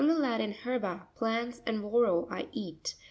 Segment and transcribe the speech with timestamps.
[0.01, 2.95] —From the Latin, herba, plants, and voro, I eat.